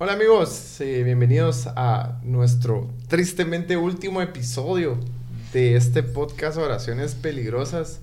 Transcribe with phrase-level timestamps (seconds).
[0.00, 4.96] Hola amigos, eh, bienvenidos a nuestro tristemente último episodio
[5.52, 8.00] de este podcast Oraciones Peligrosas.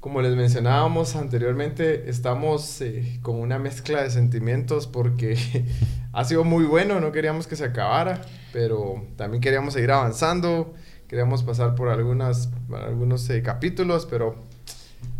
[0.00, 5.36] Como les mencionábamos anteriormente, estamos eh, con una mezcla de sentimientos porque
[6.14, 10.72] ha sido muy bueno, no queríamos que se acabara, pero también queríamos seguir avanzando,
[11.08, 12.48] queríamos pasar por algunas,
[12.86, 14.36] algunos eh, capítulos, pero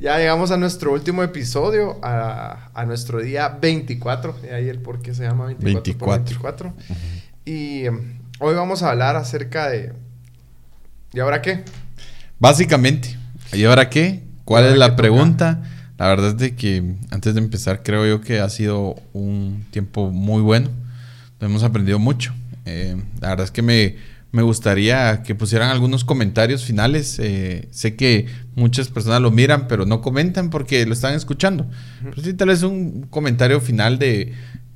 [0.02, 4.32] ya llegamos a nuestro último episodio, a, a nuestro día 24.
[4.42, 6.24] De ahí el por qué se llama 24.
[6.24, 6.74] 24.
[7.44, 8.00] Y um,
[8.40, 9.92] hoy vamos a hablar acerca de...
[11.12, 11.64] ¿Y ahora qué?
[12.40, 13.16] Básicamente.
[13.52, 14.24] ¿Y ahora qué?
[14.44, 15.62] ¿Cuál es la pregunta?
[15.98, 20.10] La verdad es de que antes de empezar creo yo que ha sido un tiempo
[20.10, 20.68] muy bueno.
[21.38, 22.34] Hemos aprendido mucho.
[22.64, 23.96] Eh, la verdad es que me
[24.32, 27.18] me gustaría que pusieran algunos comentarios finales.
[27.18, 31.66] Eh, sé que muchas personas lo miran, pero no comentan porque lo están escuchando.
[32.02, 34.32] Pero sí, tal vez un comentario final de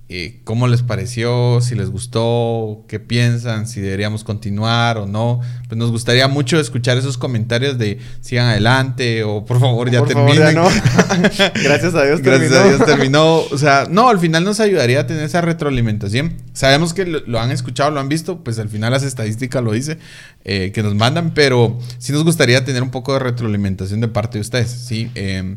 [0.09, 5.41] eh, cómo les pareció, si les gustó, qué piensan, si deberíamos continuar o no.
[5.67, 10.55] Pues nos gustaría mucho escuchar esos comentarios de sigan adelante o por favor ya terminen.
[11.65, 12.57] Gracias a Dios Gracias terminó.
[12.57, 13.37] a Dios terminó.
[13.51, 16.35] O sea, no, al final nos ayudaría a tener esa retroalimentación.
[16.53, 19.99] Sabemos que lo, han escuchado, lo han visto, pues al final las estadísticas lo dice,
[20.45, 24.39] eh, que nos mandan, pero sí nos gustaría tener un poco de retroalimentación de parte
[24.39, 25.11] de ustedes, ¿sí?
[25.17, 25.57] Eh,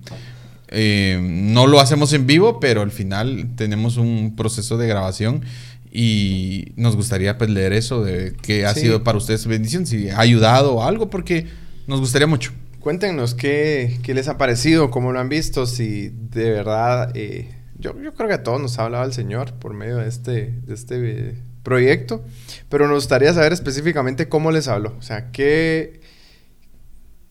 [0.71, 5.43] eh, no lo hacemos en vivo, pero al final tenemos un proceso de grabación
[5.91, 10.19] y nos gustaría pues, leer eso de que ha sido para ustedes bendición, si ha
[10.19, 11.47] ayudado o algo, porque
[11.87, 12.51] nos gustaría mucho.
[12.79, 17.99] Cuéntenos qué, qué les ha parecido, cómo lo han visto, si de verdad, eh, yo,
[18.01, 20.73] yo, creo que a todos nos ha hablado el Señor por medio de este, de
[20.73, 22.23] este proyecto,
[22.69, 25.99] pero nos gustaría saber específicamente cómo les habló, o sea, qué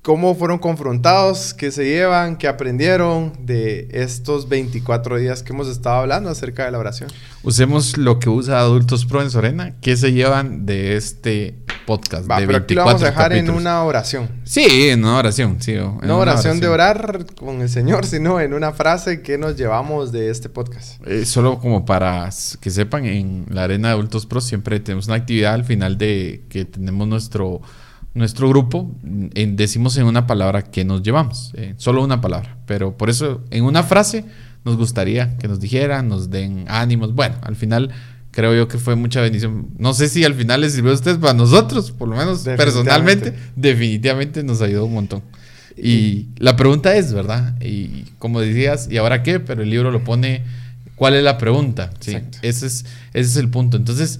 [0.03, 5.97] cómo fueron confrontados, qué se llevan, qué aprendieron de estos 24 días que hemos estado
[5.97, 7.11] hablando acerca de la oración.
[7.43, 9.75] Usemos lo que usa Adultos Pro en Sorena.
[9.81, 12.31] ¿Qué se llevan de este podcast?
[12.31, 14.29] Va, pero aquí lo vamos a dejar en una oración.
[14.45, 15.73] Sí, en una oración, sí.
[15.73, 20.13] En no oración, de orar con el Señor, sino en una frase que nos llevamos
[20.13, 21.07] de este podcast.
[21.07, 25.17] Eh, solo como para que sepan, en la Arena de Adultos Pro siempre tenemos una
[25.17, 27.61] actividad al final de que tenemos nuestro
[28.19, 33.09] nuestro grupo decimos en una palabra que nos llevamos, eh, solo una palabra, pero por
[33.11, 34.25] eso en una frase
[34.65, 37.15] nos gustaría que nos dijeran, nos den ánimos.
[37.15, 37.91] Bueno, al final
[38.31, 39.69] creo yo que fue mucha bendición.
[39.79, 43.35] No sé si al final les sirvió a ustedes, para nosotros, por lo menos personalmente,
[43.57, 45.23] definitivamente nos ayudó un montón.
[45.77, 47.55] Y la pregunta es, ¿verdad?
[47.61, 49.39] Y como decías, ¿y ahora qué?
[49.39, 50.43] Pero el libro lo pone,
[50.97, 51.91] ¿cuál es la pregunta?
[52.01, 53.77] Sí, ese es, ese es el punto.
[53.77, 54.19] Entonces,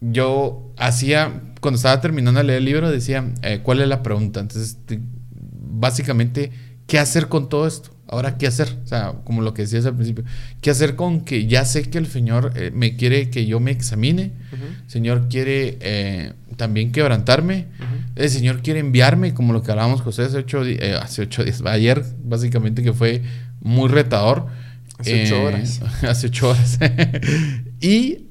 [0.00, 4.40] yo hacía, cuando estaba terminando de leer el libro, decía, eh, ¿cuál es la pregunta?
[4.40, 4.78] Entonces,
[5.34, 6.52] básicamente,
[6.86, 7.90] ¿qué hacer con todo esto?
[8.10, 8.68] Ahora, ¿qué hacer?
[8.84, 10.24] O sea, como lo que decías al principio,
[10.62, 13.70] ¿qué hacer con que ya sé que el Señor eh, me quiere que yo me
[13.70, 14.32] examine?
[14.52, 17.66] El Señor quiere eh, también quebrantarme.
[18.16, 20.62] El Señor quiere enviarme, como lo que hablábamos José hace ocho,
[21.00, 23.22] hace ocho días, ayer, básicamente, que fue
[23.60, 24.46] muy retador.
[24.98, 25.80] Hace ocho horas.
[26.02, 26.78] hace ocho horas.
[27.80, 28.27] y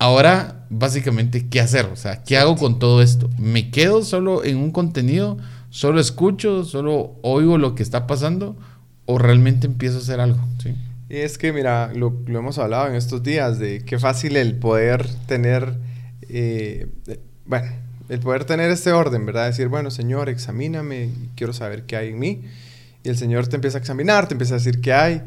[0.00, 1.84] Ahora, básicamente, ¿qué hacer?
[1.92, 3.28] O sea, ¿qué hago con todo esto?
[3.36, 5.36] ¿Me quedo solo en un contenido?
[5.68, 6.64] ¿Solo escucho?
[6.64, 8.56] ¿Solo oigo lo que está pasando?
[9.04, 10.38] ¿O realmente empiezo a hacer algo?
[10.62, 10.74] ¿Sí?
[11.10, 15.06] Y es que, mira, lo, hemos hablado en estos días, de qué fácil el poder
[15.26, 15.74] tener,
[16.30, 16.86] eh,
[17.44, 17.70] bueno,
[18.08, 19.48] el poder tener este orden, ¿verdad?
[19.48, 22.40] Decir, bueno, Señor, examíname, quiero saber qué hay en mí.
[23.02, 25.22] Y el Señor te empieza a examinar, te empieza a decir qué hay.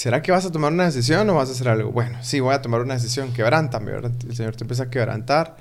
[0.00, 1.92] ¿Será que vas a tomar una decisión o vas a hacer algo?
[1.92, 4.12] Bueno, sí, voy a tomar una decisión, quebrántame, ¿verdad?
[4.26, 5.58] El Señor te empieza a quebrantar.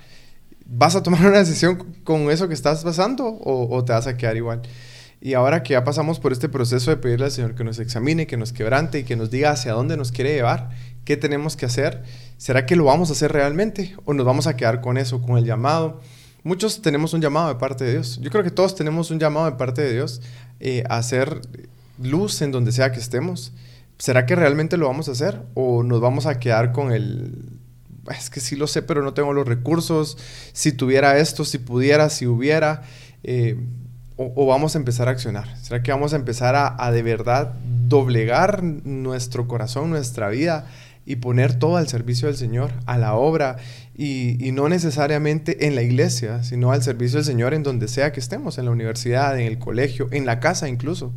[0.66, 4.38] ¿Vas a tomar una decisión con eso que estás pasando o, te vas a quedar
[4.38, 4.62] igual?
[5.20, 8.28] Y ahora que ya pasamos por este proceso de pedirle al Señor que nos examine,
[8.28, 10.70] que nos quebrante y que nos diga hacia dónde nos quiere llevar,
[11.04, 12.04] qué tenemos que hacer,
[12.38, 15.38] ¿será que lo vamos a hacer realmente o nos vamos a quedar con eso, con
[15.38, 16.00] el llamado?
[16.44, 18.22] Muchos tenemos un llamado de parte de Dios.
[18.22, 20.22] Yo creo que todos tenemos un llamado de parte de Dios
[20.62, 21.42] eh, a hacer
[22.02, 23.52] luz en donde sea que estemos.
[24.00, 25.44] ¿Será que realmente lo vamos a hacer?
[25.54, 27.60] ¿O nos vamos a quedar con el...
[28.10, 30.18] Es que sí lo sé, pero no tengo los recursos.
[30.54, 32.81] Si tuviera esto, si pudiera, si hubiera.
[33.24, 33.60] Eh,
[34.16, 35.56] o, vamos a empezar a accionar?
[35.62, 37.54] ¿Será que vamos a empezar a, de verdad
[37.88, 40.66] doblegar nuestro corazón, nuestra vida
[41.06, 43.56] y poner todo al servicio del Señor, a la obra
[43.96, 48.12] y, y, no necesariamente en la iglesia, sino al servicio del Señor en donde sea
[48.12, 51.13] que estemos, en la universidad, en el colegio, en la casa incluso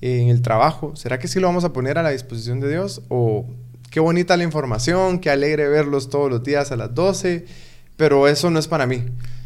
[0.00, 3.02] en el trabajo, ¿será que sí lo vamos a poner a la disposición de Dios?
[3.08, 3.46] O
[3.90, 7.46] qué bonita la información, qué alegre verlos todos los días a las 12,
[7.96, 9.04] pero eso no es para mí.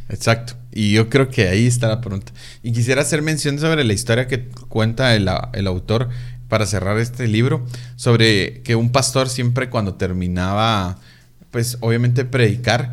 [0.08, 0.54] Exacto.
[0.72, 2.32] Y yo creo que ahí está la pregunta.
[2.62, 6.08] Y quisiera hacer mención sobre la historia que cuenta el, el, autor
[6.48, 7.64] para cerrar este libro,
[7.94, 10.98] sobre que un pastor siempre cuando terminaba
[11.52, 12.92] pues obviamente predicar,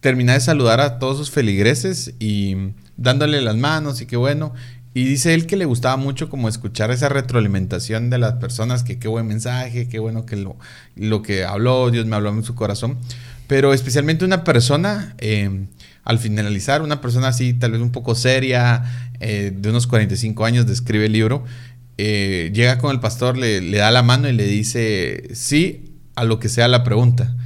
[0.00, 2.56] termina de saludar a todos sus feligreses y
[2.96, 4.52] dándole las manos y qué bueno.
[4.96, 8.98] Y dice él que le gustaba mucho como escuchar esa retroalimentación de las personas, que
[8.98, 10.56] qué buen mensaje, qué bueno que lo,
[10.94, 12.96] lo que habló, Dios me habló en su corazón.
[13.46, 15.66] Pero especialmente una persona, eh,
[16.02, 18.84] al finalizar, una persona así, tal vez un poco seria,
[19.20, 21.44] eh, de unos 45 años, describe el libro,
[21.98, 26.24] eh, llega con el pastor, le, le, da la mano y le dice sí a
[26.24, 27.36] lo que sea la pregunta.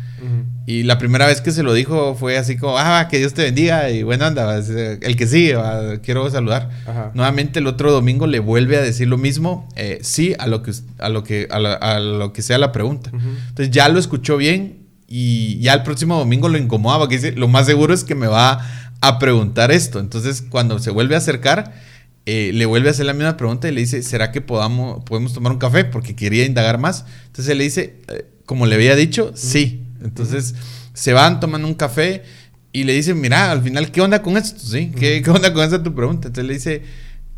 [0.67, 3.43] Y la primera vez que se lo dijo fue así como, ah, que Dios te
[3.43, 5.57] bendiga y bueno, anda, el que sigue,
[6.03, 6.71] quiero saludar.
[7.15, 9.69] Nuevamente el otro domingo le vuelve a decir lo mismo,
[10.03, 13.11] sí a lo que, a lo que, a, lo que sea la pregunta.
[13.13, 14.81] Entonces ya lo escuchó bien
[15.13, 18.29] y ya el próximo domingo lo incomodaba, que dice, lo más seguro es que me
[18.29, 18.65] va
[19.01, 19.99] a preguntar esto.
[19.99, 21.75] Entonces, cuando se vuelve a acercar,
[22.27, 25.33] eh, le vuelve a hacer la misma pregunta y le dice, ¿será que podamos, podemos
[25.33, 25.85] tomar un café?
[25.85, 27.07] Porque quería indagar más.
[27.27, 29.85] Entonces le dice, eh, como le había dicho, sí.
[30.03, 30.55] Entonces
[30.95, 32.23] se van, toman un café
[32.73, 34.61] y le dice, mira, al final, ¿qué onda con esto?
[34.61, 34.93] ¿Sí?
[34.97, 36.29] ¿Qué, ¿Qué, onda con esa tu pregunta?
[36.29, 36.83] Entonces le dice,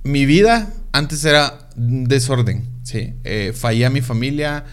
[0.02, 3.14] mi vida antes era desorden, ¿sí?
[3.24, 4.64] Eh, fallé a mi familia,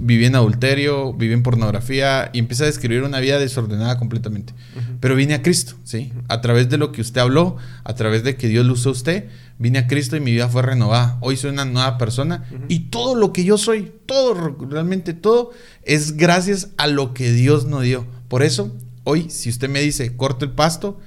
[0.00, 4.52] viví en adulterio, viví en pornografía y empieza a describir una vida desordenada completamente.
[5.00, 6.12] Pero vine a Cristo, ¿sí?
[6.28, 8.92] A través de lo que usted habló, a través de que Dios lo usó a
[8.92, 11.18] usted, vine a Cristo y mi vida fue renovada.
[11.20, 15.52] Hoy soy una nueva persona y todo lo que yo soy, todo, realmente todo,
[15.84, 18.06] es gracias a lo que Dios nos dio.
[18.28, 20.98] Por eso, hoy, si usted me dice, corto el pasto,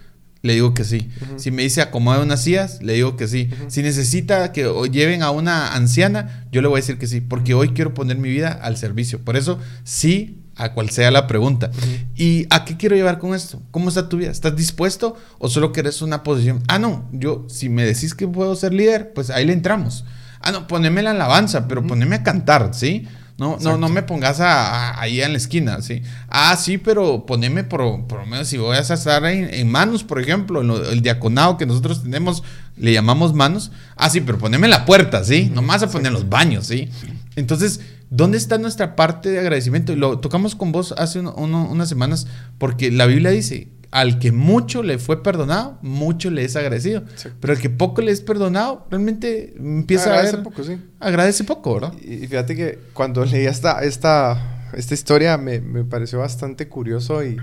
[0.42, 1.10] le digo que sí.
[1.38, 3.50] Si me dice acomode unas sillas, le digo que sí.
[3.68, 7.54] Si necesita que lleven a una anciana, yo le voy a decir que sí, porque
[7.54, 9.20] hoy quiero poner mi vida al servicio.
[9.24, 11.72] Por eso, sí a cual sea la pregunta.
[12.16, 13.62] ¿Y a qué quiero llevar con esto?
[13.72, 14.32] ¿Cómo está tu vida?
[14.32, 16.62] ¿Estás dispuesto o solo querés una posición?
[16.68, 20.06] Ah, no, yo, si me decís que puedo ser líder, pues ahí le entramos.
[20.40, 23.08] Ah, no, poneme la alabanza, pero poneme a cantar, ¿sí?
[23.42, 26.04] No, no, no me pongas ahí en la esquina, ¿sí?
[26.30, 30.22] Ah, sí, pero poneme por, por lo menos si voy a estar en, manos, por
[30.22, 32.44] ejemplo, el diaconado que nosotros tenemos,
[32.78, 33.72] le llamamos manos.
[33.96, 35.52] Ah, sí, pero poneme la puerta, ¿sí?
[35.52, 36.90] No más a poner los baños, ¿sí?
[37.36, 37.80] Entonces,
[38.12, 39.92] ¿dónde está nuestra parte de agradecimiento?
[39.92, 42.28] Y lo tocamos con vos hace unas semanas,
[42.60, 47.04] porque la Biblia dice, al que mucho le fue perdonado, mucho le es agradecido.
[47.40, 50.78] Pero al que poco le es perdonado, realmente empieza agradece a ver, poco, sí.
[51.00, 51.94] Agradece poco, ¿verdad?
[52.02, 57.38] Y, fíjate que cuando leí esta, esta, esta historia me, me, pareció bastante curioso y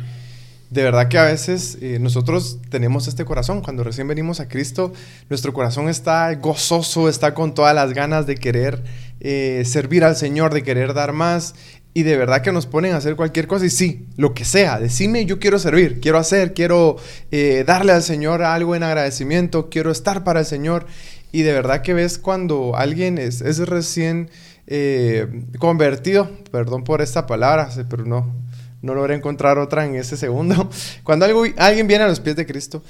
[0.71, 3.62] de verdad que a veces eh, nosotros tenemos este corazón.
[3.62, 4.93] Cuando recién venimos a Cristo,
[5.29, 8.85] nuestro corazón está gozoso, está con todas las ganas de querer
[9.21, 11.55] eh, servir al Señor, de querer dar más
[11.99, 14.79] y de verdad que nos ponen a hacer cualquier cosa y sí, lo que sea,
[14.79, 16.95] decime yo quiero servir, quiero hacer, quiero
[17.33, 20.87] eh, darle al Señor algo en agradecimiento, quiero estar para el Señor
[21.33, 24.31] y de verdad que ves cuando alguien es, es recién
[24.69, 25.27] eh,
[25.59, 28.33] convertido, perdón por esta palabra, pero no,
[28.81, 30.71] no logré encontrar otra en ese segundo.
[31.03, 32.85] Cuando algo, alguien viene a los pies de Cristo,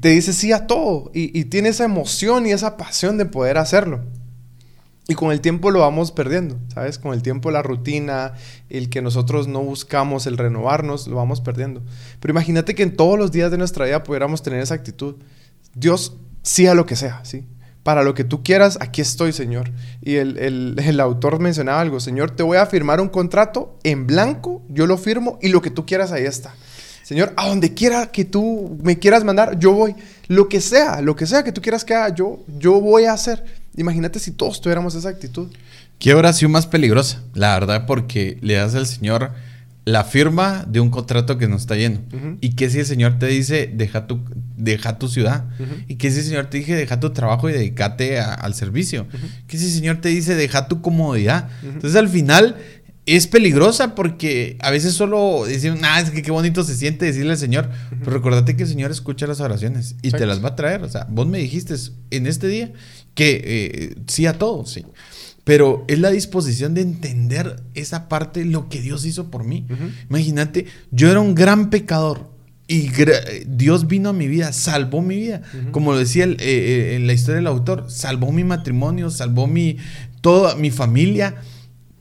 [0.00, 3.58] te dice sí a todo y, y tiene esa emoción y esa pasión de poder
[3.58, 4.00] hacerlo.
[5.06, 6.98] Y con el tiempo lo vamos perdiendo, ¿sabes?
[6.98, 8.32] Con el tiempo la rutina,
[8.70, 11.82] el que nosotros no buscamos, el renovarnos, lo vamos perdiendo.
[12.20, 15.16] Pero imagínate que en todos los días de nuestra vida pudiéramos tener esa actitud.
[15.74, 17.44] Dios, sí a lo que sea, ¿sí?
[17.82, 19.70] Para lo que tú quieras, aquí estoy, Señor.
[20.00, 24.06] Y el, el, el autor mencionaba algo, Señor, te voy a firmar un contrato en
[24.06, 26.54] blanco, yo lo firmo y lo que tú quieras ahí está.
[27.02, 29.94] Señor, a donde quiera que tú me quieras mandar, yo voy.
[30.28, 33.12] Lo que sea, lo que sea que tú quieras que haga, yo, yo voy a
[33.12, 33.63] hacer.
[33.76, 35.48] Imagínate si todos tuviéramos esa actitud.
[35.98, 39.32] Qué oración más peligrosa, la verdad, porque le das al Señor
[39.84, 42.00] la firma de un contrato que no está lleno.
[42.40, 44.20] Y que si el Señor te dice, deja tu,
[44.56, 45.44] deja tu ciudad.
[45.88, 49.06] Y que si el Señor te dice, deja tu trabajo y dedícate al servicio.
[49.46, 51.48] Que si el Señor te dice, deja tu comodidad.
[51.62, 52.56] Entonces al final
[53.06, 57.32] es peligrosa porque a veces solo dicen, ah, es que qué bonito se siente decirle
[57.32, 57.68] al Señor.
[57.90, 60.82] Pero recordate que el Señor escucha las oraciones y te las va a traer.
[60.82, 61.74] O sea, vos me dijiste
[62.10, 62.72] en este día
[63.14, 64.84] que eh, sí a todo, sí.
[65.44, 69.66] Pero es la disposición de entender esa parte, lo que Dios hizo por mí.
[70.08, 72.30] Imagínate, yo era un gran pecador
[72.66, 72.88] y
[73.46, 75.42] Dios vino a mi vida, salvó mi vida.
[75.70, 79.76] Como lo decía eh, eh, en la historia del autor, salvó mi matrimonio, salvó mi,
[80.22, 81.36] toda mi familia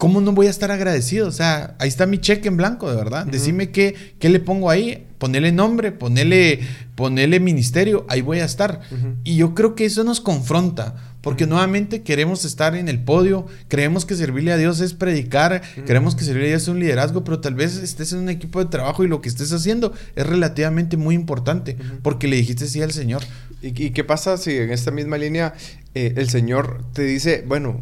[0.04, 1.30] ¿cómo no voy a estar agradecido?
[1.30, 3.26] O sea, ahí está mi cheque en blanco, de verdad.
[3.26, 6.60] Decime qué, qué le pongo ahí, ponele nombre, ponele,
[6.96, 8.82] ponele ministerio, ahí voy a estar.
[9.24, 14.06] Y yo creo que eso nos confronta, porque nuevamente queremos estar en el podio, creemos
[14.06, 17.40] que servirle a Dios es predicar, creemos que servirle a Dios es un liderazgo, pero
[17.40, 20.98] tal vez estés en un equipo de trabajo y lo que estés haciendo es relativamente
[20.98, 23.24] muy importante, porque le dijiste sí al Señor.
[23.62, 25.54] ¿Y, qué pasa si en esta misma línea
[25.96, 27.80] eh, el Señor te dice, bueno,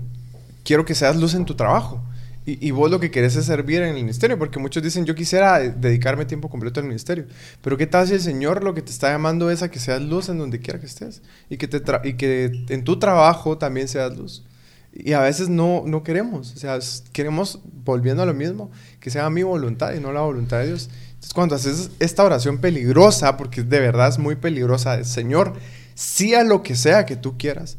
[0.64, 2.04] quiero que seas luz en tu trabajo?
[2.60, 5.60] Y, vos lo que querés es servir en el ministerio, porque muchos dicen, yo quisiera
[5.60, 7.26] dedicarme tiempo completo al ministerio.
[7.62, 10.02] Pero ¿qué tal si el Señor lo que te está llamando es a que seas
[10.02, 11.22] luz en donde quiera que estés?
[11.50, 14.44] Y que, te y que en tu trabajo también seas luz.
[14.94, 16.78] Y a veces no, no queremos, o sea,
[17.14, 20.90] queremos, volviendo a lo mismo, que sea mi voluntad y no la voluntad de Dios.
[21.12, 25.54] Entonces cuando haces esta oración peligrosa, porque de verdad es muy peligrosa, Señor,
[25.96, 27.78] sí a lo que sea que tú quieras,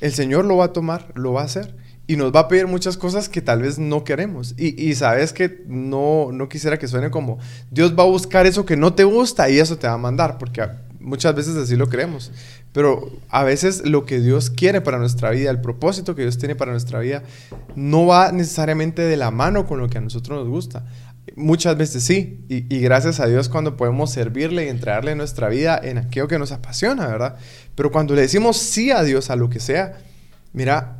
[0.00, 1.76] el Señor lo va a tomar, lo va a hacer
[2.08, 4.54] y nos va a pedir muchas cosas que tal vez no queremos.
[4.56, 7.38] Y, sabes que no, no quisiera que suene como
[7.70, 10.38] Dios va a buscar eso que no te gusta y eso te va a mandar,
[10.38, 10.66] porque
[11.00, 12.32] muchas veces así lo creemos.
[12.72, 16.54] Pero a veces lo que Dios quiere para nuestra vida, el propósito que Dios tiene
[16.56, 17.24] para nuestra vida,
[17.76, 20.86] no va necesariamente de la mano con lo que a nosotros nos gusta.
[21.36, 25.78] Muchas veces sí, y, y, gracias a Dios cuando podemos servirle y entregarle nuestra vida
[25.82, 27.36] en aquello que nos apasiona, ¿verdad?
[27.74, 29.98] Pero cuando le decimos sí a Dios a lo que sea,
[30.54, 30.97] mira,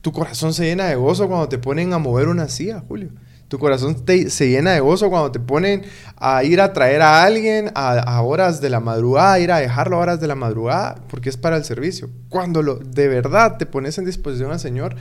[0.00, 3.10] tu corazón se llena de gozo cuando te ponen a mover una silla, Julio.
[3.48, 5.82] Tu corazón se llena de gozo cuando te ponen
[6.16, 10.00] a ir a traer a alguien a, horas de la madrugada, ir a dejarlo a
[10.00, 12.10] horas de la madrugada, porque es para el servicio.
[12.28, 14.96] Cuando lo, de verdad te pones en disposición al Señor,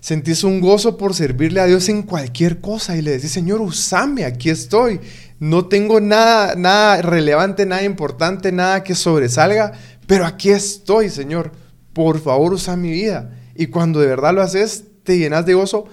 [0.00, 4.26] sentís un gozo por servirle a Dios en cualquier cosa y le decís, Señor, usame,
[4.26, 5.00] aquí estoy.
[5.38, 9.72] No tengo nada, nada relevante, nada importante, nada que sobresalga,
[10.06, 11.52] pero aquí estoy, Señor.
[11.94, 13.37] Por favor, usa mi vida.
[13.58, 15.86] Y cuando de verdad lo haces, te llenas de gozo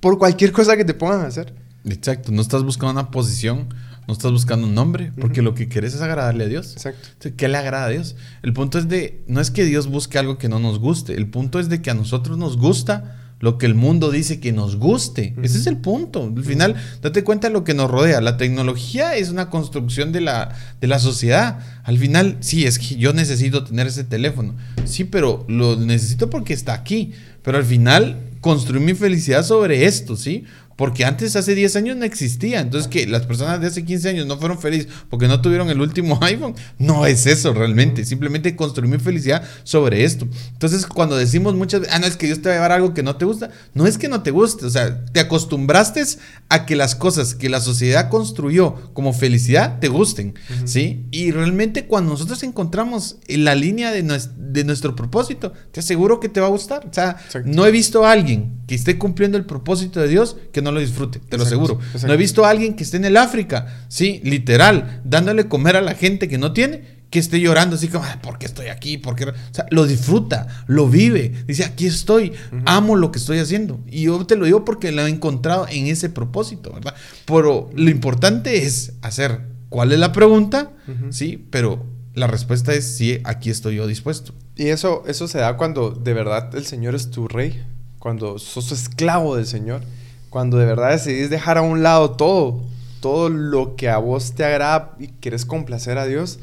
[0.00, 1.54] por cualquier cosa que te pongan a hacer.
[1.84, 3.68] Exacto, no estás buscando una posición,
[4.08, 6.72] no estás buscando un nombre, porque lo que quieres es agradarle a Dios.
[6.72, 7.30] Exacto.
[7.36, 8.16] ¿Qué le agrada a Dios?
[8.42, 11.30] El punto es de, no es que Dios busque algo que no nos guste, el
[11.30, 14.76] punto es de que a nosotros nos gusta lo que el mundo dice que nos
[14.76, 15.34] guste.
[15.42, 16.32] Ese es el punto.
[16.34, 18.20] Al final, date cuenta de lo que nos rodea.
[18.20, 21.58] La tecnología es una construcción de la, de la sociedad.
[21.82, 24.54] Al final, sí, es que yo necesito tener ese teléfono.
[24.84, 27.14] Sí, pero lo necesito porque está aquí.
[27.42, 30.44] Pero al final, construí mi felicidad sobre esto, ¿sí?
[30.76, 32.60] Porque antes, hace 10 años, no existía.
[32.60, 35.80] Entonces, que las personas de hace 15 años no fueron felices porque no tuvieron el
[35.80, 36.54] último iPhone.
[36.78, 38.04] No es eso realmente.
[38.04, 40.26] Simplemente construir mi felicidad sobre esto.
[40.52, 42.94] Entonces, cuando decimos muchas veces, ah, no, es que Dios te va a llevar algo
[42.94, 43.50] que no te gusta.
[43.74, 44.66] No es que no te guste.
[44.66, 46.02] O sea, te acostumbraste
[46.48, 50.34] a que las cosas que la sociedad construyó como felicidad te gusten.
[50.64, 51.06] ¿Sí?
[51.10, 54.02] Y realmente, cuando nosotros encontramos en la línea de,
[54.36, 56.86] de nuestro propósito, te aseguro que te va a gustar.
[56.86, 60.61] O sea, no he visto a alguien que esté cumpliendo el propósito de Dios que
[60.62, 61.78] no lo disfrute, te lo aseguro.
[62.06, 65.80] No he visto a alguien que esté en el África, sí, literal, dándole comer a
[65.80, 68.96] la gente que no tiene, que esté llorando así como, ¿por qué estoy aquí?
[68.96, 69.24] ¿Por qué?
[69.26, 72.32] O sea, lo disfruta, lo vive, dice, aquí estoy,
[72.64, 73.80] amo lo que estoy haciendo.
[73.86, 76.94] Y yo te lo digo porque lo he encontrado en ese propósito, ¿verdad?
[77.26, 80.70] Pero lo importante es hacer, ¿cuál es la pregunta?
[81.10, 84.32] Sí, pero la respuesta es sí, aquí estoy yo dispuesto.
[84.56, 87.62] Y eso, eso se da cuando de verdad el Señor es tu rey,
[87.98, 89.82] cuando sos esclavo del Señor
[90.32, 92.62] cuando de verdad decidís dejar a un lado todo,
[93.00, 96.38] todo lo que a vos te agrada y quieres complacer a Dios,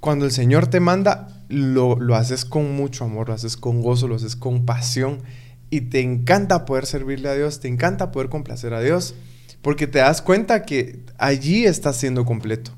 [0.00, 4.08] cuando el Señor te manda, lo, lo haces con mucho amor, lo haces con gozo,
[4.08, 5.18] lo haces con pasión
[5.68, 9.14] y te encanta poder servirle a Dios, te encanta poder complacer a Dios,
[9.60, 12.70] porque te das cuenta que allí estás siendo completo.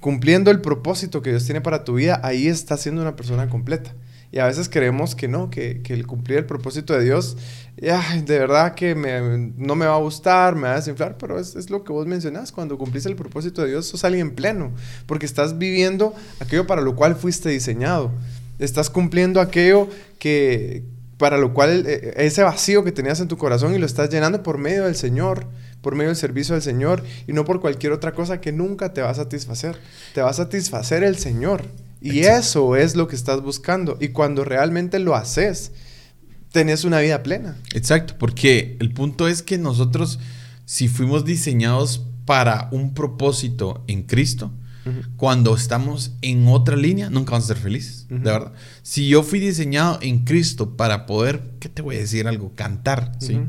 [0.00, 3.94] Cumpliendo el propósito que Dios tiene para tu vida, ahí estás siendo una persona completa.
[4.32, 7.36] Y a veces creemos que no, que, que el cumplir el propósito de Dios,
[7.76, 11.38] ya, de verdad que me, no me va a gustar, me va a desinflar, pero
[11.38, 14.70] es, es, lo que vos mencionás, cuando cumplís el propósito de Dios, sos alguien pleno,
[15.06, 18.12] porque estás viviendo aquello para lo cual fuiste diseñado.
[18.60, 20.84] Estás cumpliendo aquello que,
[21.16, 24.10] para lo cual e, e, ese vacío que tenías en tu corazón y lo estás
[24.10, 25.46] llenando por medio del Señor,
[25.80, 29.02] por medio del servicio del Señor y no por cualquier otra cosa que nunca te
[29.02, 29.76] va a satisfacer.
[30.14, 31.64] Te va a satisfacer el Señor.
[32.00, 33.98] Y eso es lo que estás buscando.
[34.00, 35.72] Y cuando realmente lo haces,
[36.52, 37.56] tenés una vida plena.
[37.74, 40.18] Exacto, porque el punto es que nosotros,
[40.64, 44.52] si fuimos diseñados para un propósito en Cristo,
[45.16, 48.52] cuando estamos en otra línea, nunca vamos a ser felices, de verdad.
[48.82, 52.26] Si yo fui diseñado en Cristo para poder, ¿qué te voy a decir?
[52.26, 53.40] Algo, cantar, ¿sí?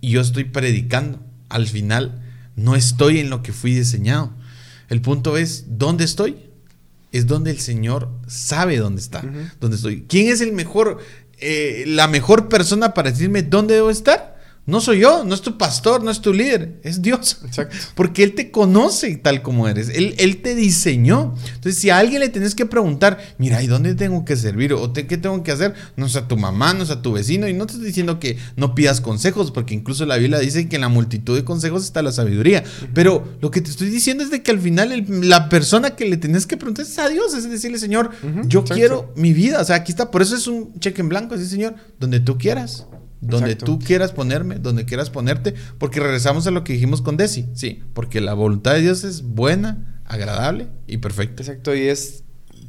[0.00, 1.20] Y yo estoy predicando,
[1.50, 2.22] al final
[2.56, 4.32] no estoy en lo que fui diseñado.
[4.88, 6.36] El punto es, ¿dónde estoy?
[7.12, 9.22] Es donde el Señor sabe dónde está,
[9.60, 10.04] dónde estoy.
[10.08, 10.98] ¿Quién es el mejor,
[11.38, 14.31] eh, la mejor persona para decirme dónde debo estar?
[14.64, 17.38] No soy yo, no es tu pastor, no es tu líder, es Dios.
[17.44, 17.76] Exacto.
[17.96, 21.34] Porque Él te conoce tal como eres, Él, él te diseñó.
[21.54, 24.72] Entonces, si a alguien le tienes que preguntar, mira, ¿y dónde tengo que servir?
[24.74, 25.74] ¿O qué tengo que hacer?
[25.96, 27.48] No es a tu mamá, no es a tu vecino.
[27.48, 30.76] Y no te estoy diciendo que no pidas consejos, porque incluso la Biblia dice que
[30.76, 32.62] en la multitud de consejos está la sabiduría.
[32.94, 36.18] Pero lo que te estoy diciendo es de que al final la persona que le
[36.18, 38.12] tienes que preguntar es a Dios, es decirle, Señor,
[38.46, 39.60] yo quiero mi vida.
[39.60, 42.38] O sea, aquí está, por eso es un cheque en blanco, así, Señor, donde tú
[42.38, 42.86] quieras
[43.22, 47.48] donde tú quieras ponerme, donde quieras ponerte, porque regresamos a lo que dijimos con Desi,
[47.54, 51.42] sí, porque la voluntad de Dios es buena, agradable y perfecta.
[51.42, 52.24] Exacto, y es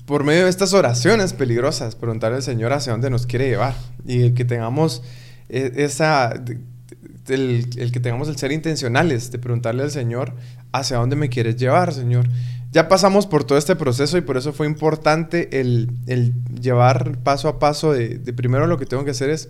[0.06, 3.74] por medio de estas oraciones peligrosas, preguntarle al Señor hacia dónde nos quiere llevar
[4.06, 5.02] y el que tengamos
[5.50, 6.34] e, esa,
[7.28, 10.36] el, el que tengamos el ser intencionales de preguntarle al Señor
[10.72, 12.28] hacia dónde me quieres llevar, Señor.
[12.72, 17.48] Ya pasamos por todo este proceso y por eso fue importante el, el llevar paso
[17.48, 19.50] a paso de, de primero lo que tengo que hacer es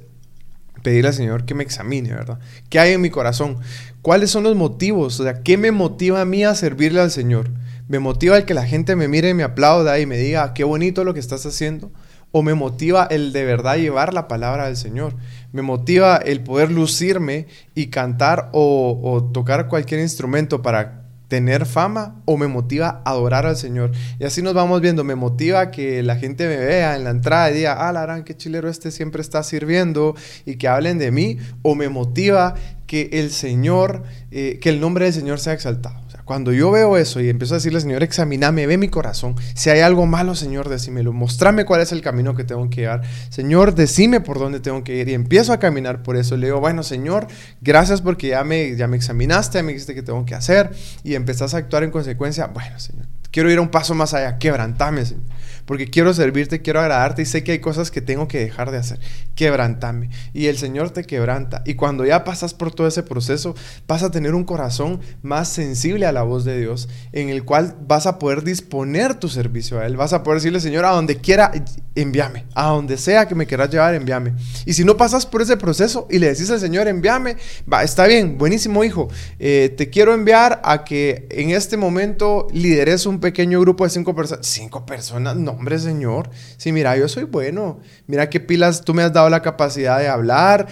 [0.84, 2.40] pedirle al Señor que me examine, ¿verdad?
[2.70, 3.58] ¿Qué hay en mi corazón?
[4.02, 5.20] ¿Cuáles son los motivos?
[5.20, 7.50] O sea, ¿qué me motiva a mí a servirle al Señor?
[7.88, 10.63] ¿Me motiva el que la gente me mire y me aplauda y me diga, qué
[10.63, 11.92] bonito lo que estás haciendo?
[12.32, 15.16] ¿O me motiva el de verdad llevar la palabra del Señor?
[15.52, 21.02] ¿Me motiva el poder lucirme y cantar o tocar cualquier instrumento para
[21.34, 23.90] tener fama o me motiva adorar al Señor.
[24.20, 25.04] Y así nos vamos viendo.
[25.04, 28.24] Me motiva que la gente me vea en la entrada y diga, ah, la gran,
[28.24, 31.40] qué chilero este siempre está sirviendo y que hablen de mí.
[31.63, 32.54] O me motiva
[32.86, 36.02] que el Señor, eh, que el nombre del Señor sea exaltado.
[36.25, 39.36] Cuando yo veo eso y empiezo a decirle, Señor, examíname, ve mi corazón.
[39.56, 41.13] Si hay algo malo, Señor, decímelo.
[41.13, 43.01] Mostrame cuál es el camino que tengo que llevar.
[43.30, 45.10] Señor, decime por dónde tengo que ir.
[45.10, 46.38] Y empiezo a caminar por eso.
[46.38, 47.27] Le digo, bueno, Señor,
[47.62, 50.72] gracias porque ya me, ya me examinaste, ya me dijiste que tengo que hacer.
[51.03, 52.48] Y empezás a actuar en consecuencia.
[52.48, 54.38] Bueno, Señor, quiero ir un paso más allá.
[54.38, 55.24] Quebrantame, Señor
[55.65, 58.77] porque quiero servirte, quiero agradarte y sé que hay cosas que tengo que dejar de
[58.77, 59.00] hacer.
[59.36, 60.10] Quebrantame.
[60.34, 61.62] Y el Señor te quebranta.
[61.65, 63.55] Y cuando ya pasas por todo ese proceso,
[63.88, 67.75] vas a tener un corazón más sensible a la voz de Dios, en el cual
[67.88, 69.98] vas a poder disponer tu servicio a Él.
[69.98, 71.51] Vas a poder decirle, Señor, a donde quiera,
[71.95, 72.45] envíame.
[72.55, 74.33] A donde sea que me quieras llevar, envíame.
[74.65, 77.38] Y si no pasas por ese proceso y le decís al Señor, envíame,
[77.71, 79.09] va, está bien, buenísimo hijo.
[79.39, 84.15] Eh, te quiero enviar a que en este momento lideres un pequeño grupo de cinco
[84.15, 84.45] personas.
[84.47, 89.03] Cinco personas, no hombre, Señor, si mira, yo soy bueno, mira qué pilas tú me
[89.03, 90.67] has dado la capacidad de hablar,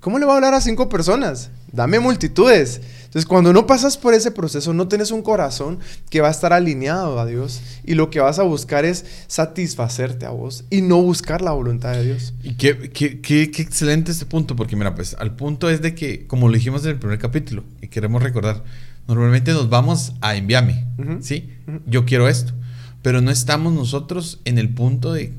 [0.00, 1.50] ¿cómo le va a hablar a cinco personas?
[1.72, 2.80] Dame multitudes.
[3.12, 6.54] Entonces, cuando no pasas por ese proceso, no tienes un corazón que va a estar
[6.54, 11.02] alineado a Dios y lo que vas a buscar es satisfacerte a vos y no
[11.02, 12.32] buscar la voluntad de Dios.
[12.42, 15.94] Y qué, qué, qué, qué excelente este punto, porque mira, pues al punto es de
[15.94, 18.64] que, como lo dijimos en el primer capítulo, y queremos recordar,
[19.06, 20.86] normalmente nos vamos a enviarme,
[21.20, 21.50] ¿sí?
[21.84, 22.54] Yo quiero esto.
[23.02, 25.34] Pero no estamos nosotros en el punto de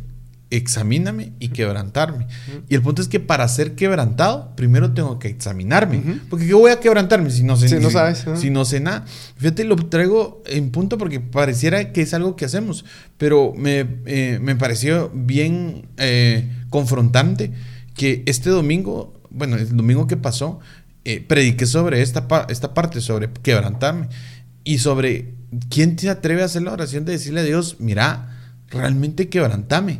[0.55, 2.27] examíname y quebrantarme.
[2.69, 6.19] Y el punto es que para ser quebrantado, primero tengo que examinarme.
[6.29, 9.05] Porque ¿qué voy a quebrantarme si no sé, si, no sabes, si no sé nada?
[9.37, 12.85] Fíjate, lo traigo en punto porque pareciera que es algo que hacemos,
[13.17, 17.51] pero me, eh, me pareció bien eh, confrontante
[17.95, 20.59] que este domingo, bueno, el domingo que pasó,
[21.03, 24.07] eh, prediqué sobre esta, esta parte, sobre quebrantarme
[24.63, 25.33] y sobre
[25.69, 28.29] ¿quién te atreve a hacer la oración de decirle a Dios, mira,
[28.69, 29.99] realmente quebrantame?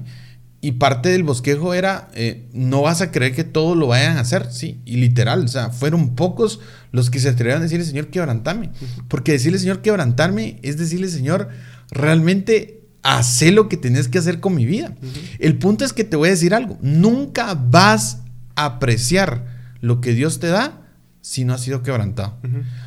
[0.63, 4.21] Y parte del bosquejo era, eh, no vas a creer que todos lo vayan a
[4.21, 6.62] hacer, sí, y literal, o sea, fueron pocos
[6.93, 8.69] los que se atrevieron a decirle, Señor, quebrantame.
[9.10, 11.49] Porque decirle, Señor, quebrantarme es decirle, Señor,
[11.91, 14.95] realmente hace lo que tenés que hacer con mi vida.
[15.38, 18.19] El punto es que te voy a decir algo, nunca vas
[18.56, 19.45] a apreciar
[19.82, 20.80] lo que Dios te da
[21.19, 22.39] si no has sido quebrantado.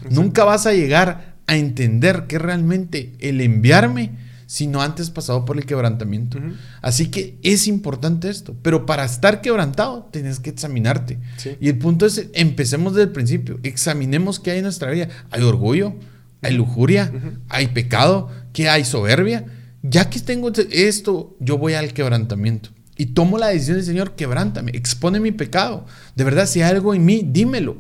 [0.08, 4.12] Nunca vas a llegar a entender que realmente el enviarme,
[4.46, 6.38] sino antes pasado por el quebrantamiento.
[6.80, 11.18] Así que es importante esto, pero para estar quebrantado tienes que examinarte.
[11.61, 15.09] Y el punto es, empecemos desde el principio, examinemos qué hay en nuestra vida.
[15.30, 15.94] Hay orgullo,
[16.42, 17.12] hay lujuria,
[17.48, 19.44] hay pecado, qué hay soberbia.
[19.82, 22.70] Ya que tengo esto, yo voy al quebrantamiento.
[22.96, 25.87] Y tomo la decisión del Señor, quebrántame, expone mi pecado.
[26.14, 27.78] De verdad, si hay algo en mí, dímelo.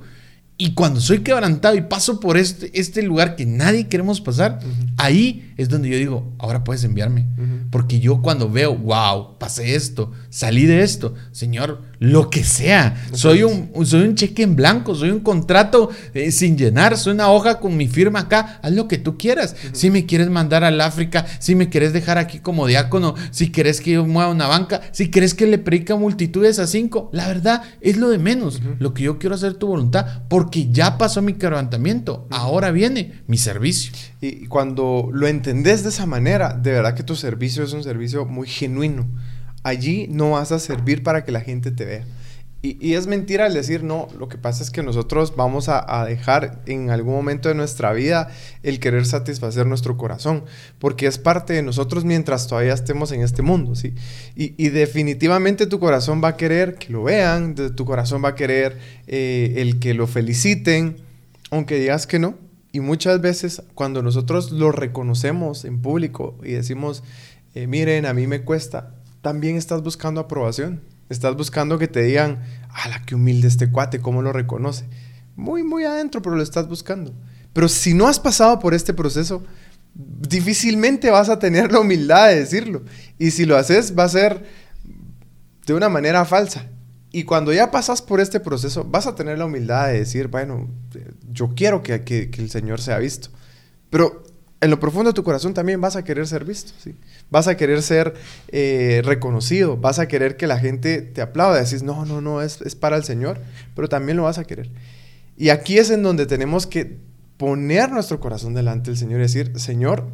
[0.58, 4.60] Y cuando soy quebrantado y paso por este, este lugar que nadie queremos pasar,
[4.96, 7.26] ahí es donde yo digo, ahora puedes enviarme.
[7.70, 12.94] Porque yo cuando veo, wow, pasé esto, salí de esto, Señor, lo que sea.
[13.12, 17.30] Soy un, soy un cheque en blanco, soy un contrato eh, sin llenar, soy una
[17.30, 18.60] hoja con mi firma acá.
[18.62, 19.56] Haz lo que tú quieras.
[19.72, 23.80] Si me quieres mandar al África, si me quieres dejar aquí como diácono, si quieres
[23.80, 27.62] que yo mueva una banca, si quieres que le predica multitudes a cinco, la verdad
[27.80, 28.60] es lo de menos.
[28.78, 32.26] Lo que yo quiero hacer tu voluntad, porque ya pasó mi quebrantamiento.
[32.30, 33.92] Ahora viene mi servicio.
[34.20, 38.24] Y cuando lo entendés de esa manera, de verdad que tu servicio es un servicio
[38.24, 39.06] muy genuino.
[39.62, 42.04] Allí no vas a servir para que la gente te vea.
[42.62, 46.62] Y, es mentira el decir, no, lo que pasa es que nosotros vamos a, dejar
[46.66, 48.28] en algún momento de nuestra vida
[48.62, 50.44] el querer satisfacer nuestro corazón,
[50.80, 53.94] porque es parte de nosotros mientras todavía estemos en este mundo, ¿sí?
[54.34, 58.78] Y, definitivamente tu corazón va a querer que lo vean, tu corazón va a querer
[59.06, 60.96] eh, el que lo feliciten,
[61.50, 62.34] aunque digas que no,
[62.72, 67.02] y muchas veces cuando nosotros lo reconocemos en público y decimos,
[67.54, 70.82] eh, miren, a mí me cuesta, también estás buscando aprobación.
[71.08, 72.42] Estás buscando que te digan,
[72.88, 74.00] la qué humilde este cuate!
[74.00, 74.86] ¿Cómo lo reconoce?
[75.36, 77.14] Muy, muy adentro, pero lo estás buscando.
[77.52, 79.44] Pero si no has pasado por este proceso,
[79.94, 82.82] difícilmente vas a tener la humildad de decirlo.
[83.18, 84.44] Y si lo haces, va a ser
[85.64, 86.66] de una manera falsa.
[87.16, 90.68] Y cuando ya pasas por este proceso, vas a tener la humildad de decir, bueno,
[91.32, 93.30] yo quiero que, que, el Señor sea visto.
[93.88, 94.22] Pero
[94.60, 96.94] en lo profundo de tu corazón también vas a querer ser visto, ¿sí?
[97.30, 98.12] Vas a querer ser
[98.48, 102.60] eh, reconocido, vas a querer que la gente te aplaude, decís, no, no, no, es,
[102.60, 103.40] es para el Señor,
[103.74, 104.68] pero también lo vas a querer.
[105.38, 106.98] Y aquí es en donde tenemos que
[107.38, 110.04] poner nuestro corazón delante del Señor y decir, Señor,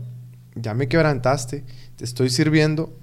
[0.55, 1.65] ya me quebrantaste,
[1.97, 2.97] te estoy sirviendo,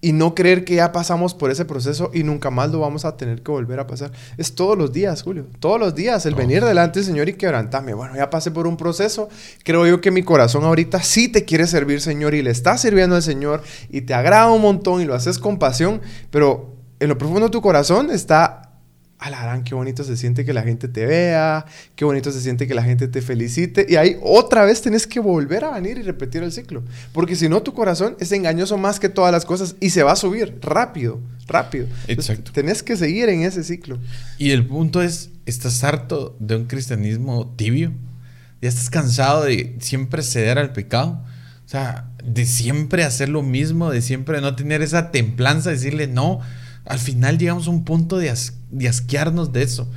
[0.00, 3.16] y no creer que ya pasamos por ese proceso y nunca más lo vamos a
[3.16, 4.12] tener que volver a pasar.
[4.38, 5.46] Es todos los días, Julio.
[5.58, 7.94] Todos los días el venir delante del Señor y quebrantarme.
[7.94, 9.28] Bueno, ya pasé por un proceso.
[9.62, 13.16] Creo yo que mi corazón ahorita sí te quiere servir, Señor, y le estás sirviendo
[13.16, 17.18] al Señor y te agrada un montón y lo haces con pasión, pero en lo
[17.18, 18.69] profundo de tu corazón está
[19.20, 22.74] alarán, qué bonito se siente que la gente te vea, qué bonito se siente que
[22.74, 23.86] la gente te felicite.
[23.88, 26.82] Y ahí otra vez tenés que volver a venir y repetir el ciclo.
[27.12, 30.12] Porque si no, tu corazón es engañoso más que todas las cosas y se va
[30.12, 31.86] a subir rápido, rápido.
[32.08, 32.50] Exacto.
[32.52, 33.98] tenés que seguir en ese ciclo.
[34.38, 37.92] Y el punto es, ¿estás harto de un cristianismo tibio?
[38.62, 41.22] ¿Ya estás cansado de siempre ceder al pecado?
[41.66, 46.40] O sea, de siempre hacer lo mismo, de siempre no tener esa templanza, decirle no
[46.84, 49.88] al final llegamos a un punto de, asquearnos de eso.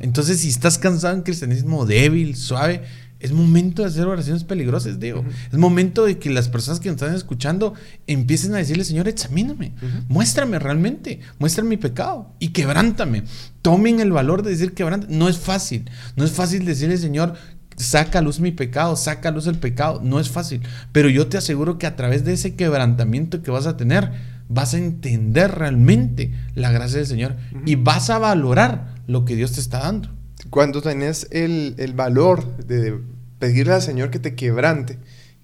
[0.00, 2.82] Entonces, si estás cansado en cristianismo débil, suave,
[3.20, 5.24] es momento de hacer oraciones peligrosas, digo.
[5.52, 7.74] Es momento de que las personas que nos están escuchando
[8.06, 9.74] empiecen a decirle, Señor, examíname,
[10.08, 13.24] muéstrame realmente, muéstrame mi pecado y quebrántame.
[13.60, 15.14] Tomen el valor de decir quebrántame.
[15.14, 15.84] No es fácil,
[16.16, 17.34] no es fácil decirle, Señor,
[17.76, 20.00] saca a luz mi pecado, saca a luz el pecado.
[20.02, 23.66] No es fácil, pero yo te aseguro que a través de ese quebrantamiento que vas
[23.66, 24.12] a tener,
[24.50, 29.52] vas a entender realmente la gracia del Señor y vas a valorar lo que Dios
[29.52, 30.10] te está dando.
[30.50, 32.98] Cuando tenés el, valor de
[33.38, 34.98] pedirle al Señor que te quebrante,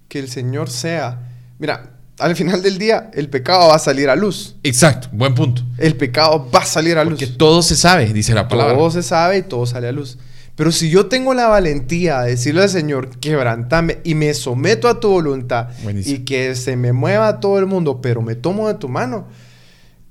[0.09, 1.21] que el Señor sea,
[1.57, 4.57] mira, al final del día el pecado va a salir a luz.
[4.63, 5.63] Exacto, buen punto.
[5.77, 7.13] El pecado va a salir a luz.
[7.13, 8.75] Porque todo se sabe, dice la palabra.
[8.75, 10.17] Todo se sabe y todo sale a luz.
[10.57, 14.99] Pero si yo tengo la valentía de decirle al Señor, quebrantame y me someto a
[14.99, 15.67] tu voluntad
[16.03, 19.27] y que se me mueva todo el mundo, pero me tomo de tu mano,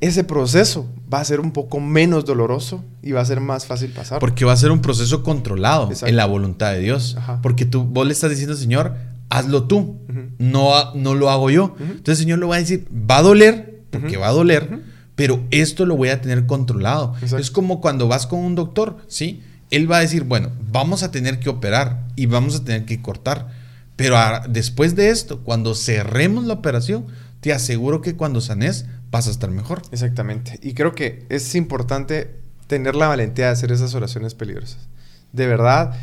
[0.00, 3.90] ese proceso va a ser un poco menos doloroso y va a ser más fácil
[3.90, 4.20] pasar.
[4.20, 7.16] Porque va a ser un proceso controlado en la voluntad de Dios.
[7.42, 8.94] Porque tú, vos le estás diciendo, Señor,
[9.30, 9.96] hazlo tú,
[10.38, 11.74] no, no lo hago yo.
[11.80, 14.78] Entonces el Señor le va a decir, va a doler, porque va a doler,
[15.16, 17.14] pero esto lo voy a tener controlado.
[17.36, 19.42] Es como cuando vas con un doctor, ¿sí?
[19.70, 23.02] Él va a decir, bueno, vamos a tener que operar y vamos a tener que
[23.02, 23.48] cortar.
[23.96, 24.16] Pero
[24.48, 27.06] después de esto, cuando cerremos la operación,
[27.40, 29.82] te aseguro que cuando sanes vas a estar mejor.
[29.90, 30.58] Exactamente.
[30.62, 32.34] Y creo que es importante
[32.66, 34.88] tener la valentía de hacer esas oraciones peligrosas.
[35.32, 35.94] De verdad,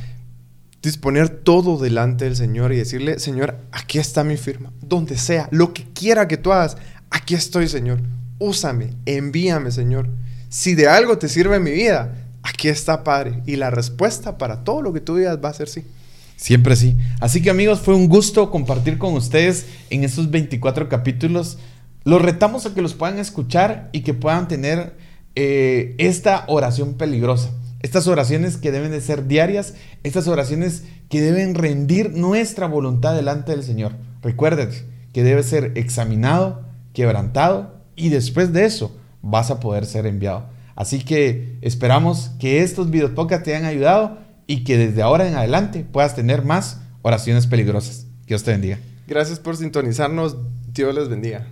[0.82, 4.71] disponer todo delante del Señor y decirle, Señor, aquí está mi firma.
[4.82, 6.78] Donde sea, lo que quiera que tú hagas,
[7.10, 8.02] aquí estoy, Señor.
[8.39, 10.10] Úsame, envíame, Señor.
[10.49, 12.22] Si de algo te sirve mi vida,
[12.63, 13.41] Aquí está, Padre.
[13.45, 15.84] Y la respuesta para todo lo que tú digas va a ser sí.
[16.38, 16.95] Siempre sí.
[17.19, 21.58] Así que amigos, fue un gusto compartir con ustedes en estos 24 capítulos.
[22.06, 24.95] Los retamos a que los puedan escuchar y que puedan tener
[25.36, 27.52] eh, esta oración peligrosa.
[27.82, 29.73] Estas oraciones que deben de ser diarias,
[30.04, 33.91] estas oraciones que deben rendir nuestra voluntad delante del Señor.
[34.21, 34.69] Recuerden
[35.12, 40.53] que debe ser examinado, quebrantado y después de eso vas a poder ser enviado.
[40.75, 45.36] Así que esperamos que estos videos podcast te hayan ayudado y que desde ahora en
[45.36, 48.07] adelante puedas tener más oraciones peligrosas.
[48.25, 48.79] Dios te bendiga.
[49.07, 50.38] Gracias por sintonizarnos.
[50.73, 51.47] Dios les bendiga.